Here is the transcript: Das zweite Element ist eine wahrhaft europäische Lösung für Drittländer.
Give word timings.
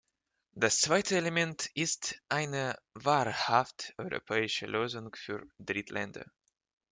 Das 0.55 0.81
zweite 0.81 1.15
Element 1.15 1.69
ist 1.75 2.19
eine 2.27 2.75
wahrhaft 2.95 3.93
europäische 3.99 4.65
Lösung 4.65 5.15
für 5.15 5.45
Drittländer. 5.59 6.25